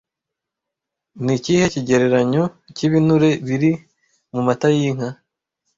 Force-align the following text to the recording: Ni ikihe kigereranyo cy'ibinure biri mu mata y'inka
Ni 1.23 1.33
ikihe 1.37 1.65
kigereranyo 1.73 2.43
cy'ibinure 2.75 3.29
biri 3.47 3.71
mu 4.33 4.41
mata 4.47 4.67
y'inka 4.75 5.07